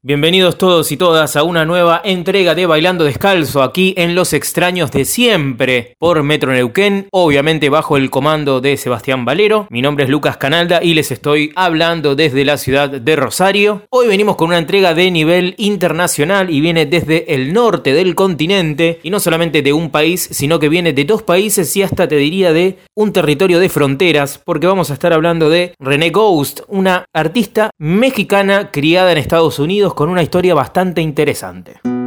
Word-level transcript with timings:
Bienvenidos 0.00 0.58
todos 0.58 0.92
y 0.92 0.96
todas 0.96 1.34
a 1.34 1.42
una 1.42 1.64
nueva 1.64 2.00
entrega 2.04 2.54
de 2.54 2.66
Bailando 2.66 3.02
Descalzo 3.02 3.64
aquí 3.64 3.94
en 3.96 4.14
Los 4.14 4.32
Extraños 4.32 4.92
de 4.92 5.04
Siempre 5.04 5.96
por 5.98 6.22
Metro 6.22 6.52
Neuquén, 6.52 7.08
obviamente 7.10 7.68
bajo 7.68 7.96
el 7.96 8.08
comando 8.08 8.60
de 8.60 8.76
Sebastián 8.76 9.24
Valero. 9.24 9.66
Mi 9.70 9.82
nombre 9.82 10.04
es 10.04 10.10
Lucas 10.10 10.36
Canalda 10.36 10.84
y 10.84 10.94
les 10.94 11.10
estoy 11.10 11.50
hablando 11.56 12.14
desde 12.14 12.44
la 12.44 12.58
ciudad 12.58 12.88
de 12.88 13.16
Rosario. 13.16 13.82
Hoy 13.90 14.06
venimos 14.06 14.36
con 14.36 14.50
una 14.50 14.58
entrega 14.58 14.94
de 14.94 15.10
nivel 15.10 15.56
internacional 15.58 16.48
y 16.48 16.60
viene 16.60 16.86
desde 16.86 17.34
el 17.34 17.52
norte 17.52 17.92
del 17.92 18.14
continente 18.14 19.00
y 19.02 19.10
no 19.10 19.18
solamente 19.18 19.62
de 19.62 19.72
un 19.72 19.90
país, 19.90 20.28
sino 20.30 20.60
que 20.60 20.68
viene 20.68 20.92
de 20.92 21.06
dos 21.06 21.24
países 21.24 21.76
y 21.76 21.82
hasta 21.82 22.06
te 22.06 22.14
diría 22.14 22.52
de 22.52 22.78
un 22.94 23.12
territorio 23.12 23.58
de 23.58 23.68
fronteras, 23.68 24.40
porque 24.44 24.68
vamos 24.68 24.92
a 24.92 24.94
estar 24.94 25.12
hablando 25.12 25.50
de 25.50 25.74
René 25.80 26.10
Ghost, 26.10 26.60
una 26.68 27.04
artista 27.12 27.70
mexicana 27.78 28.70
criada 28.70 29.10
en 29.10 29.18
Estados 29.18 29.58
Unidos 29.58 29.87
con 29.94 30.08
una 30.08 30.22
historia 30.22 30.54
bastante 30.54 31.00
interesante. 31.00 31.97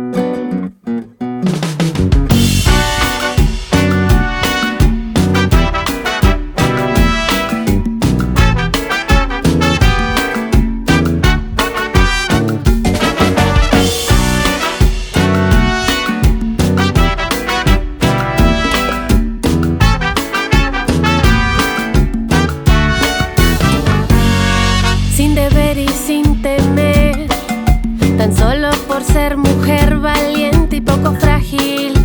ser 29.03 29.37
mujer 29.37 29.97
valiente 29.97 30.77
y 30.77 30.81
poco 30.81 31.13
frágil. 31.15 32.00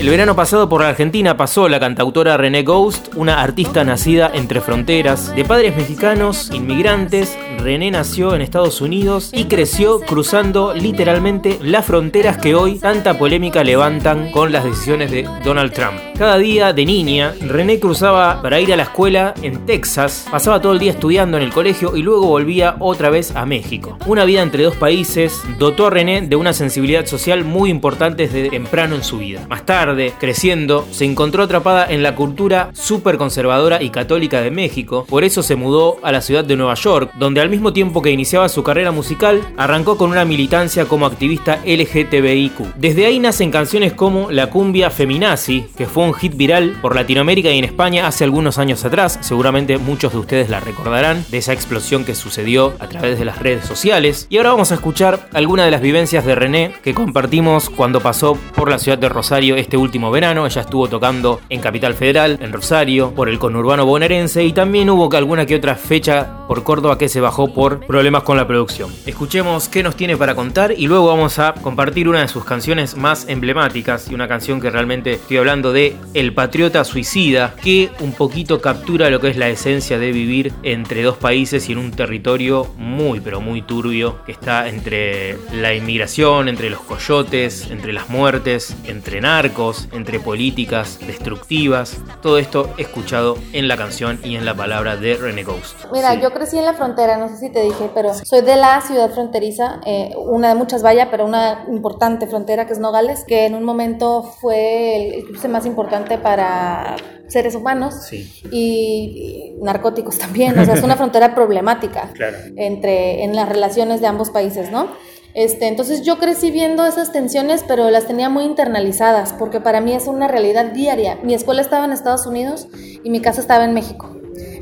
El 0.00 0.08
verano 0.08 0.34
pasado 0.34 0.66
por 0.66 0.80
la 0.80 0.88
Argentina 0.88 1.36
pasó 1.36 1.68
la 1.68 1.78
cantautora 1.78 2.38
René 2.38 2.62
Ghost, 2.62 3.08
una 3.16 3.42
artista 3.42 3.84
nacida 3.84 4.30
entre 4.32 4.62
fronteras, 4.62 5.36
de 5.36 5.44
padres 5.44 5.76
mexicanos, 5.76 6.50
inmigrantes. 6.54 7.36
René 7.58 7.90
nació 7.90 8.34
en 8.34 8.40
Estados 8.40 8.80
Unidos 8.80 9.28
y 9.34 9.44
creció 9.44 10.00
cruzando 10.00 10.72
literalmente 10.72 11.58
las 11.62 11.84
fronteras 11.84 12.38
que 12.38 12.54
hoy 12.54 12.78
tanta 12.78 13.18
polémica 13.18 13.62
levantan 13.62 14.32
con 14.32 14.52
las 14.52 14.64
decisiones 14.64 15.10
de 15.10 15.28
Donald 15.44 15.74
Trump. 15.74 16.00
Cada 16.16 16.38
día 16.38 16.72
de 16.72 16.86
niña, 16.86 17.34
René 17.38 17.78
cruzaba 17.78 18.40
para 18.40 18.58
ir 18.58 18.72
a 18.72 18.78
la 18.78 18.84
escuela 18.84 19.34
en 19.42 19.66
Texas, 19.66 20.26
pasaba 20.30 20.62
todo 20.62 20.72
el 20.72 20.78
día 20.78 20.92
estudiando 20.92 21.36
en 21.36 21.42
el 21.42 21.52
colegio 21.52 21.94
y 21.94 22.02
luego 22.02 22.26
volvía 22.26 22.76
otra 22.78 23.10
vez 23.10 23.36
a 23.36 23.44
México. 23.44 23.98
Una 24.06 24.24
vida 24.24 24.40
entre 24.40 24.64
dos 24.64 24.76
países 24.76 25.42
dotó 25.58 25.88
a 25.88 25.90
René 25.90 26.22
de 26.22 26.36
una 26.36 26.54
sensibilidad 26.54 27.04
social 27.04 27.44
muy 27.44 27.68
importante 27.68 28.26
desde 28.26 28.48
temprano 28.48 28.94
en 28.94 29.04
su 29.04 29.18
vida. 29.18 29.44
Más 29.46 29.66
tarde, 29.66 29.89
creciendo, 30.18 30.86
se 30.90 31.04
encontró 31.04 31.42
atrapada 31.42 31.86
en 31.88 32.02
la 32.02 32.14
cultura 32.14 32.70
súper 32.72 33.16
conservadora 33.16 33.82
y 33.82 33.90
católica 33.90 34.40
de 34.40 34.50
México, 34.50 35.06
por 35.08 35.24
eso 35.24 35.42
se 35.42 35.56
mudó 35.56 35.98
a 36.02 36.12
la 36.12 36.20
ciudad 36.20 36.44
de 36.44 36.56
Nueva 36.56 36.74
York, 36.74 37.12
donde 37.18 37.40
al 37.40 37.50
mismo 37.50 37.72
tiempo 37.72 38.02
que 38.02 38.10
iniciaba 38.10 38.48
su 38.48 38.62
carrera 38.62 38.92
musical, 38.92 39.40
arrancó 39.56 39.96
con 39.96 40.10
una 40.10 40.24
militancia 40.24 40.86
como 40.86 41.06
activista 41.06 41.60
LGTBIQ. 41.64 42.74
Desde 42.76 43.06
ahí 43.06 43.18
nacen 43.18 43.50
canciones 43.50 43.92
como 43.92 44.30
La 44.30 44.48
cumbia 44.48 44.90
feminazi, 44.90 45.66
que 45.76 45.86
fue 45.86 46.04
un 46.04 46.14
hit 46.14 46.36
viral 46.36 46.78
por 46.80 46.94
Latinoamérica 46.94 47.50
y 47.50 47.58
en 47.58 47.64
España 47.64 48.06
hace 48.06 48.24
algunos 48.24 48.58
años 48.58 48.84
atrás, 48.84 49.18
seguramente 49.20 49.78
muchos 49.78 50.12
de 50.12 50.18
ustedes 50.18 50.50
la 50.50 50.60
recordarán, 50.60 51.24
de 51.30 51.38
esa 51.38 51.52
explosión 51.52 52.04
que 52.04 52.14
sucedió 52.14 52.74
a 52.78 52.88
través 52.88 53.18
de 53.18 53.24
las 53.24 53.38
redes 53.38 53.64
sociales. 53.64 54.26
Y 54.30 54.36
ahora 54.36 54.50
vamos 54.50 54.72
a 54.72 54.76
escuchar 54.76 55.28
algunas 55.32 55.66
de 55.66 55.70
las 55.70 55.80
vivencias 55.80 56.24
de 56.24 56.34
René 56.34 56.72
que 56.82 56.94
compartimos 56.94 57.70
cuando 57.70 58.00
pasó 58.00 58.36
por 58.54 58.70
la 58.70 58.78
ciudad 58.78 58.98
de 58.98 59.08
Rosario 59.08 59.56
este 59.56 59.76
último 59.80 60.10
verano. 60.10 60.46
Ella 60.46 60.62
estuvo 60.62 60.88
tocando 60.88 61.40
en 61.48 61.60
Capital 61.60 61.94
Federal, 61.94 62.38
en 62.40 62.52
Rosario, 62.52 63.12
por 63.14 63.28
el 63.28 63.38
conurbano 63.38 63.86
bonaerense 63.86 64.44
y 64.44 64.52
también 64.52 64.90
hubo 64.90 65.10
alguna 65.16 65.46
que 65.46 65.56
otra 65.56 65.74
fecha 65.74 66.46
por 66.46 66.62
Córdoba 66.62 66.98
que 66.98 67.08
se 67.08 67.20
bajó 67.20 67.52
por 67.52 67.86
problemas 67.86 68.22
con 68.22 68.36
la 68.36 68.46
producción. 68.46 68.92
Escuchemos 69.06 69.68
qué 69.68 69.82
nos 69.82 69.96
tiene 69.96 70.16
para 70.16 70.34
contar 70.34 70.74
y 70.76 70.86
luego 70.86 71.06
vamos 71.06 71.38
a 71.38 71.54
compartir 71.54 72.08
una 72.08 72.20
de 72.20 72.28
sus 72.28 72.44
canciones 72.44 72.96
más 72.96 73.28
emblemáticas 73.28 74.10
y 74.10 74.14
una 74.14 74.28
canción 74.28 74.60
que 74.60 74.70
realmente 74.70 75.12
estoy 75.12 75.36
hablando 75.36 75.72
de 75.72 75.96
El 76.14 76.34
Patriota 76.34 76.84
Suicida, 76.84 77.54
que 77.62 77.90
un 78.00 78.12
poquito 78.12 78.60
captura 78.60 79.10
lo 79.10 79.20
que 79.20 79.28
es 79.28 79.36
la 79.36 79.48
esencia 79.48 79.98
de 79.98 80.12
vivir 80.12 80.52
entre 80.62 81.02
dos 81.02 81.16
países 81.16 81.68
y 81.68 81.72
en 81.72 81.78
un 81.78 81.90
territorio 81.92 82.66
muy 82.76 83.20
pero 83.20 83.40
muy 83.40 83.62
turbio 83.62 84.24
que 84.24 84.32
está 84.32 84.68
entre 84.68 85.38
la 85.52 85.74
inmigración, 85.74 86.48
entre 86.48 86.70
los 86.70 86.80
coyotes, 86.80 87.70
entre 87.70 87.92
las 87.92 88.08
muertes, 88.08 88.76
entre 88.84 89.20
narcos, 89.20 89.69
entre 89.92 90.20
políticas 90.20 90.98
destructivas. 91.06 91.98
Todo 92.22 92.38
esto 92.38 92.70
escuchado 92.78 93.36
en 93.52 93.68
la 93.68 93.76
canción 93.76 94.20
y 94.24 94.36
en 94.36 94.44
la 94.44 94.54
palabra 94.54 94.96
de 94.96 95.16
René 95.16 95.44
Ghost. 95.44 95.86
Mira, 95.92 96.14
yo 96.14 96.32
crecí 96.32 96.58
en 96.58 96.64
la 96.64 96.74
frontera, 96.74 97.16
no 97.16 97.28
sé 97.28 97.36
si 97.36 97.50
te 97.50 97.62
dije, 97.62 97.90
pero 97.94 98.12
soy 98.14 98.42
de 98.42 98.56
la 98.56 98.80
ciudad 98.80 99.10
fronteriza, 99.10 99.80
eh, 99.86 100.10
una 100.16 100.48
de 100.48 100.54
muchas 100.54 100.82
vallas, 100.84 101.08
pero 101.10 101.24
una 101.24 101.64
importante 101.68 102.26
frontera 102.26 102.66
que 102.66 102.72
es 102.72 102.78
Nogales, 102.78 103.24
que 103.26 103.46
en 103.46 103.54
un 103.54 103.64
momento 103.64 104.22
fue 104.22 105.14
el, 105.16 105.24
cruce 105.24 105.48
más 105.48 105.66
importante 105.66 106.18
para 106.18 106.96
seres 107.28 107.54
humanos 107.54 107.94
y, 108.12 109.56
narcóticos 109.62 110.18
también, 110.18 110.58
o 110.58 110.64
sea, 110.64 110.74
es 110.74 110.82
una 110.82 110.96
frontera 111.02 111.34
problemática 111.34 112.10
entre 112.56 113.24
en 113.24 113.36
las 113.36 113.48
relaciones 113.48 114.00
de 114.00 114.06
ambos 114.06 114.30
países, 114.30 114.70
¿no? 114.70 114.88
Este, 115.34 115.68
entonces 115.68 116.02
yo 116.02 116.18
crecí 116.18 116.50
viendo 116.50 116.84
esas 116.84 117.12
tensiones, 117.12 117.64
pero 117.66 117.90
las 117.90 118.06
tenía 118.06 118.28
muy 118.28 118.44
internalizadas, 118.44 119.32
porque 119.32 119.60
para 119.60 119.80
mí 119.80 119.92
es 119.92 120.06
una 120.06 120.28
realidad 120.28 120.66
diaria. 120.66 121.18
Mi 121.22 121.34
escuela 121.34 121.60
estaba 121.60 121.84
en 121.84 121.92
Estados 121.92 122.26
Unidos 122.26 122.68
y 123.04 123.10
mi 123.10 123.20
casa 123.20 123.40
estaba 123.40 123.64
en 123.64 123.74
México. 123.74 124.10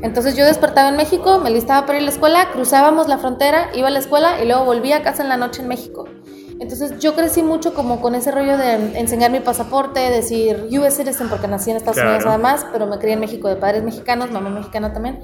Entonces 0.01 0.35
yo 0.35 0.45
despertaba 0.45 0.89
en 0.89 0.95
México, 0.95 1.39
me 1.39 1.49
listaba 1.49 1.85
para 1.85 1.97
ir 1.97 2.03
a 2.03 2.05
la 2.05 2.11
escuela, 2.11 2.49
cruzábamos 2.51 3.07
la 3.07 3.17
frontera, 3.17 3.69
iba 3.73 3.87
a 3.87 3.91
la 3.91 3.99
escuela 3.99 4.41
y 4.41 4.45
luego 4.45 4.65
volvía 4.65 4.97
a 4.97 5.01
casa 5.01 5.23
en 5.23 5.29
la 5.29 5.37
noche 5.37 5.61
en 5.61 5.67
México. 5.67 6.05
Entonces 6.59 6.99
yo 6.99 7.15
crecí 7.15 7.41
mucho 7.41 7.73
como 7.73 8.01
con 8.01 8.15
ese 8.15 8.31
rollo 8.31 8.57
de 8.57 8.99
enseñar 8.99 9.31
mi 9.31 9.39
pasaporte, 9.39 9.99
decir 9.99 10.67
US 10.77 10.93
citizen 10.93 11.29
porque 11.29 11.47
nací 11.47 11.71
en 11.71 11.77
Estados 11.77 12.01
Unidos 12.03 12.25
además, 12.25 12.65
pero 12.73 12.85
me 12.85 12.97
crié 12.97 13.13
en 13.13 13.21
México 13.21 13.47
de 13.47 13.55
padres 13.55 13.81
mexicanos, 13.83 14.29
mamá 14.31 14.49
mexicana 14.49 14.91
también. 14.91 15.21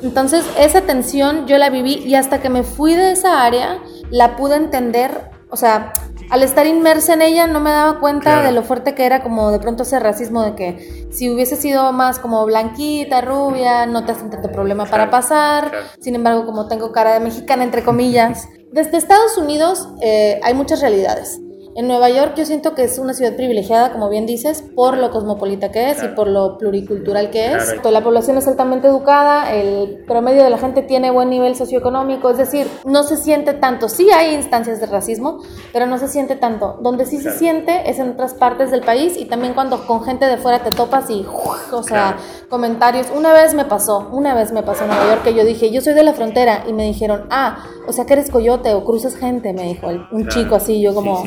Entonces 0.00 0.44
esa 0.58 0.82
tensión 0.82 1.46
yo 1.48 1.58
la 1.58 1.70
viví 1.70 1.94
y 1.94 2.14
hasta 2.14 2.40
que 2.40 2.50
me 2.50 2.62
fui 2.62 2.94
de 2.94 3.12
esa 3.12 3.44
área 3.44 3.80
la 4.10 4.36
pude 4.36 4.54
entender, 4.54 5.30
o 5.50 5.56
sea, 5.56 5.92
al 6.30 6.42
estar 6.42 6.66
inmersa 6.66 7.14
en 7.14 7.22
ella 7.22 7.46
no 7.48 7.60
me 7.60 7.70
daba 7.70 7.98
cuenta 7.98 8.42
de 8.42 8.52
lo 8.52 8.62
fuerte 8.62 8.94
que 8.94 9.06
era 9.06 9.22
como 9.22 9.50
de 9.50 9.58
pronto 9.58 9.82
ese 9.82 9.98
racismo 9.98 10.42
de 10.42 10.54
que 10.54 11.06
si 11.10 11.30
hubiese 11.30 11.56
sido 11.56 11.92
más 11.92 12.18
como 12.18 12.44
blanquita, 12.46 13.20
rubia, 13.20 13.86
no 13.86 14.04
te 14.04 14.12
hacen 14.12 14.30
tanto 14.30 14.50
problema 14.50 14.86
para 14.86 15.10
pasar, 15.10 15.72
sin 16.00 16.14
embargo 16.14 16.46
como 16.46 16.68
tengo 16.68 16.92
cara 16.92 17.14
de 17.14 17.20
mexicana 17.20 17.64
entre 17.64 17.82
comillas. 17.82 18.48
Desde 18.72 18.96
Estados 18.96 19.38
Unidos 19.38 19.88
eh, 20.02 20.40
hay 20.42 20.54
muchas 20.54 20.80
realidades. 20.80 21.40
En 21.76 21.88
Nueva 21.88 22.08
York 22.08 22.32
yo 22.36 22.46
siento 22.46 22.74
que 22.74 22.84
es 22.84 22.98
una 22.98 23.12
ciudad 23.12 23.36
privilegiada, 23.36 23.92
como 23.92 24.08
bien 24.08 24.24
dices, 24.24 24.64
por 24.74 24.96
lo 24.96 25.10
cosmopolita 25.10 25.70
que 25.70 25.90
es 25.90 26.02
y 26.02 26.08
por 26.08 26.26
lo 26.26 26.56
pluricultural 26.56 27.28
que 27.28 27.52
es. 27.52 27.74
La 27.84 28.02
población 28.02 28.38
es 28.38 28.48
altamente 28.48 28.88
educada, 28.88 29.52
el 29.52 30.02
promedio 30.06 30.42
de 30.42 30.48
la 30.48 30.56
gente 30.56 30.80
tiene 30.80 31.10
buen 31.10 31.28
nivel 31.28 31.54
socioeconómico, 31.54 32.30
es 32.30 32.38
decir, 32.38 32.66
no 32.86 33.02
se 33.02 33.18
siente 33.18 33.52
tanto. 33.52 33.90
Sí 33.90 34.08
hay 34.10 34.34
instancias 34.34 34.80
de 34.80 34.86
racismo, 34.86 35.42
pero 35.74 35.86
no 35.86 35.98
se 35.98 36.08
siente 36.08 36.34
tanto. 36.34 36.78
Donde 36.80 37.04
sí 37.04 37.18
se 37.18 37.36
siente 37.36 37.90
es 37.90 37.98
en 37.98 38.12
otras 38.12 38.32
partes 38.32 38.70
del 38.70 38.80
país 38.80 39.18
y 39.18 39.26
también 39.26 39.52
cuando 39.52 39.86
con 39.86 40.02
gente 40.02 40.24
de 40.24 40.38
fuera 40.38 40.60
te 40.60 40.70
topas 40.70 41.10
y, 41.10 41.26
o 41.72 41.82
sea, 41.82 42.16
comentarios. 42.48 43.08
Una 43.14 43.34
vez 43.34 43.52
me 43.52 43.66
pasó, 43.66 44.08
una 44.12 44.34
vez 44.34 44.50
me 44.50 44.62
pasó 44.62 44.84
en 44.84 44.92
Nueva 44.92 45.08
York 45.08 45.24
que 45.24 45.34
yo 45.34 45.44
dije, 45.44 45.70
yo 45.70 45.82
soy 45.82 45.92
de 45.92 46.04
la 46.04 46.14
frontera 46.14 46.64
y 46.66 46.72
me 46.72 46.84
dijeron, 46.84 47.26
ah, 47.28 47.66
o 47.86 47.92
sea 47.92 48.06
que 48.06 48.14
eres 48.14 48.30
coyote 48.30 48.72
o 48.72 48.82
cruzas 48.82 49.14
gente, 49.14 49.52
me 49.52 49.64
dijo 49.64 49.88
un 50.10 50.26
chico 50.28 50.54
así, 50.54 50.80
yo 50.80 50.94
como 50.94 51.22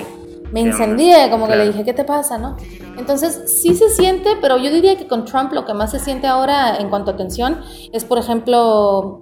me 0.52 0.62
incendié, 0.62 1.30
como 1.30 1.48
que 1.48 1.56
le 1.56 1.68
dije, 1.68 1.84
¿qué 1.84 1.94
te 1.94 2.04
pasa, 2.04 2.38
no? 2.38 2.58
Entonces, 2.98 3.62
sí 3.62 3.76
se 3.76 3.90
siente, 3.90 4.32
pero 4.42 4.58
yo 4.58 4.72
diría 4.72 4.98
que 4.98 5.08
con 5.08 5.26
Trump 5.26 5.54
lo 5.54 5.66
que 5.66 5.74
más 5.74 5.92
se 5.92 6.00
siente 6.00 6.28
ahora 6.28 6.78
en 6.78 6.90
cuanto 6.90 7.12
a 7.12 7.16
tensión 7.16 7.62
es, 7.92 8.06
por 8.06 8.18
ejemplo, 8.18 9.22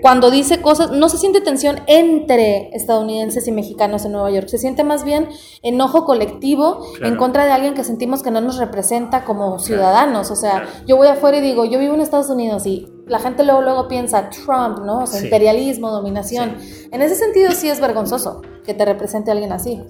cuando 0.00 0.30
dice 0.30 0.62
cosas, 0.62 0.90
no 0.92 1.08
se 1.08 1.18
siente 1.18 1.40
tensión 1.40 1.80
entre 1.86 2.70
estadounidenses 2.74 3.46
y 3.48 3.52
mexicanos 3.52 4.04
en 4.04 4.12
Nueva 4.12 4.30
York, 4.30 4.48
se 4.48 4.58
siente 4.58 4.82
más 4.82 5.04
bien 5.04 5.28
enojo 5.62 6.04
colectivo 6.04 6.86
en 7.02 7.16
contra 7.16 7.44
de 7.44 7.52
alguien 7.52 7.74
que 7.74 7.84
sentimos 7.84 8.22
que 8.22 8.30
no 8.30 8.40
nos 8.40 8.56
representa 8.56 9.24
como 9.24 9.58
ciudadanos. 9.58 10.30
O 10.30 10.36
sea, 10.36 10.66
yo 10.86 10.96
voy 10.96 11.08
afuera 11.08 11.38
y 11.38 11.40
digo, 11.42 11.64
yo 11.64 11.78
vivo 11.78 11.94
en 11.94 12.00
Estados 12.00 12.30
Unidos 12.30 12.66
y 12.66 12.86
la 13.06 13.18
gente 13.18 13.44
luego, 13.44 13.60
luego 13.60 13.88
piensa 13.88 14.30
Trump, 14.30 14.78
¿no? 14.84 15.00
O 15.00 15.06
sea, 15.06 15.22
imperialismo, 15.22 15.90
dominación. 15.90 16.56
En 16.92 17.02
ese 17.02 17.16
sentido 17.16 17.50
sí 17.52 17.68
es 17.68 17.80
vergonzoso 17.80 18.40
que 18.64 18.72
te 18.72 18.84
represente 18.84 19.30
alguien 19.30 19.52
así. 19.52 19.82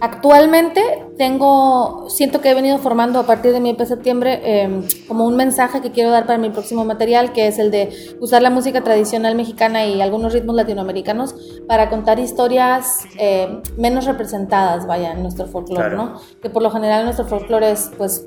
Actualmente 0.00 0.80
tengo, 1.18 2.08
siento 2.08 2.40
que 2.40 2.50
he 2.50 2.54
venido 2.54 2.78
formando 2.78 3.18
a 3.18 3.26
partir 3.26 3.52
de 3.52 3.60
mi 3.60 3.70
EP 3.70 3.84
septiembre 3.84 4.40
em, 4.42 4.82
como 5.06 5.26
un 5.26 5.36
mensaje 5.36 5.82
que 5.82 5.90
quiero 5.90 6.10
dar 6.10 6.24
para 6.24 6.38
mi 6.38 6.48
próximo 6.48 6.86
material, 6.86 7.32
que 7.34 7.46
es 7.46 7.58
el 7.58 7.70
de 7.70 8.16
usar 8.18 8.40
la 8.40 8.48
música 8.48 8.82
tradicional 8.82 9.34
mexicana 9.34 9.84
y 9.84 10.00
algunos 10.00 10.32
ritmos 10.32 10.56
latinoamericanos 10.56 11.34
para 11.68 11.90
contar 11.90 12.18
historias 12.18 13.00
eh, 13.18 13.60
menos 13.76 14.06
representadas, 14.06 14.86
vaya, 14.86 15.12
en 15.12 15.20
nuestro 15.20 15.46
folclore, 15.46 15.94
¿no? 15.94 16.18
Que 16.40 16.48
por 16.48 16.62
lo 16.62 16.70
general 16.70 17.04
nuestro 17.04 17.26
folclore 17.26 17.72
es, 17.72 17.90
pues, 17.98 18.26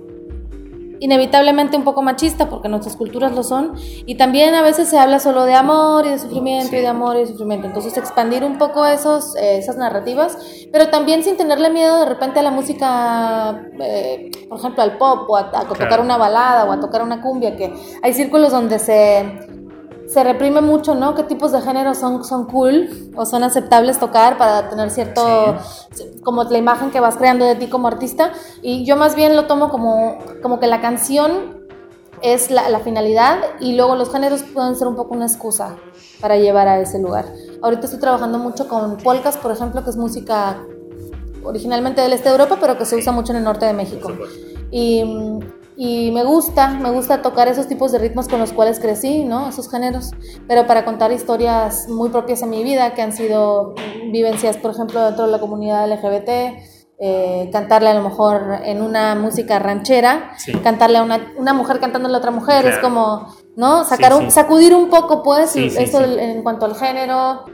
inevitablemente 1.03 1.75
un 1.75 1.83
poco 1.83 2.01
machista 2.01 2.49
porque 2.49 2.69
nuestras 2.69 2.95
culturas 2.95 3.33
lo 3.33 3.43
son 3.43 3.73
y 4.05 4.15
también 4.15 4.55
a 4.55 4.61
veces 4.61 4.87
se 4.87 4.97
habla 4.97 5.19
solo 5.19 5.43
de 5.43 5.53
amor 5.53 6.05
y 6.05 6.11
de 6.11 6.19
sufrimiento 6.19 6.77
y 6.77 6.79
de 6.79 6.87
amor 6.87 7.17
y 7.17 7.19
de 7.19 7.27
sufrimiento. 7.27 7.67
Entonces 7.67 7.97
expandir 7.97 8.45
un 8.45 8.57
poco 8.57 8.85
esos 8.85 9.35
eh, 9.35 9.57
esas 9.57 9.75
narrativas 9.75 10.37
pero 10.71 10.87
también 10.87 11.21
sin 11.21 11.35
tenerle 11.35 11.69
miedo 11.69 11.99
de 11.99 12.05
repente 12.05 12.39
a 12.39 12.43
la 12.43 12.51
música 12.51 13.67
eh, 13.81 14.31
por 14.47 14.59
ejemplo 14.59 14.81
al 14.81 14.97
pop 14.97 15.29
o 15.29 15.35
a, 15.35 15.49
tocar 15.67 15.99
una 15.99 16.15
balada 16.15 16.63
o 16.63 16.71
a 16.71 16.79
tocar 16.79 17.03
una 17.03 17.21
cumbia 17.21 17.57
que 17.57 17.73
hay 18.01 18.13
círculos 18.13 18.53
donde 18.53 18.79
se 18.79 19.52
se 20.13 20.23
reprime 20.23 20.61
mucho, 20.61 20.93
¿no? 20.93 21.15
¿Qué 21.15 21.23
tipos 21.23 21.51
de 21.51 21.61
géneros 21.61 21.97
son, 21.97 22.23
son 22.23 22.45
cool 22.45 23.11
o 23.15 23.25
son 23.25 23.43
aceptables 23.43 23.99
tocar 23.99 24.37
para 24.37 24.69
tener 24.69 24.91
cierto, 24.91 25.57
como 26.23 26.43
la 26.43 26.57
imagen 26.57 26.91
que 26.91 26.99
vas 26.99 27.17
creando 27.17 27.45
de 27.45 27.55
ti 27.55 27.67
como 27.67 27.87
artista? 27.87 28.31
Y 28.61 28.85
yo 28.85 28.95
más 28.95 29.15
bien 29.15 29.35
lo 29.35 29.47
tomo 29.47 29.69
como, 29.69 30.19
como 30.43 30.59
que 30.59 30.67
la 30.67 30.81
canción 30.81 31.63
es 32.21 32.51
la, 32.51 32.69
la 32.69 32.79
finalidad 32.79 33.39
y 33.59 33.75
luego 33.75 33.95
los 33.95 34.11
géneros 34.11 34.43
pueden 34.43 34.75
ser 34.75 34.87
un 34.87 34.95
poco 34.95 35.15
una 35.15 35.25
excusa 35.25 35.77
para 36.21 36.37
llevar 36.37 36.67
a 36.67 36.79
ese 36.79 36.99
lugar. 36.99 37.25
Ahorita 37.63 37.85
estoy 37.85 37.99
trabajando 37.99 38.37
mucho 38.37 38.67
con 38.67 38.97
polkas, 38.97 39.37
por 39.37 39.51
ejemplo, 39.51 39.83
que 39.83 39.89
es 39.89 39.97
música 39.97 40.63
originalmente 41.43 42.01
del 42.01 42.13
este 42.13 42.29
de 42.29 42.35
Europa, 42.35 42.57
pero 42.61 42.77
que 42.77 42.85
se 42.85 42.95
usa 42.95 43.11
mucho 43.11 43.31
en 43.31 43.39
el 43.39 43.43
norte 43.43 43.65
de 43.65 43.73
México. 43.73 44.11
Y 44.69 45.03
y 45.75 46.11
me 46.11 46.23
gusta, 46.23 46.69
me 46.69 46.91
gusta 46.91 47.21
tocar 47.21 47.47
esos 47.47 47.67
tipos 47.67 47.91
de 47.91 47.99
ritmos 47.99 48.27
con 48.27 48.39
los 48.39 48.53
cuales 48.53 48.79
crecí, 48.79 49.23
¿no? 49.23 49.49
Esos 49.49 49.69
géneros, 49.69 50.11
pero 50.47 50.67
para 50.67 50.85
contar 50.85 51.11
historias 51.11 51.87
muy 51.89 52.09
propias 52.09 52.41
en 52.41 52.49
mi 52.49 52.63
vida, 52.63 52.93
que 52.93 53.01
han 53.01 53.13
sido 53.13 53.73
vivencias, 54.11 54.57
por 54.57 54.71
ejemplo, 54.71 55.03
dentro 55.03 55.25
de 55.25 55.31
la 55.31 55.39
comunidad 55.39 55.89
LGBT, 55.89 56.29
eh, 56.99 57.49
cantarle 57.51 57.89
a 57.89 57.95
lo 57.95 58.03
mejor 58.03 58.59
en 58.63 58.81
una 58.81 59.15
música 59.15 59.59
ranchera, 59.59 60.31
cantarle 60.63 60.99
a 60.99 61.03
una, 61.03 61.33
una, 61.37 61.53
mujer 61.53 61.79
cantándole 61.79 62.15
a 62.15 62.19
otra 62.19 62.31
mujer, 62.31 62.65
es 62.65 62.77
como, 62.77 63.35
¿no? 63.55 63.83
Sacar 63.83 64.13
Un, 64.13 64.31
sacudir 64.31 64.75
un 64.75 64.89
poco, 64.89 65.23
pues, 65.23 65.55
esto 65.55 66.03
en 66.03 66.43
cuanto 66.43 66.65
al 66.65 66.75
género, 66.75 67.45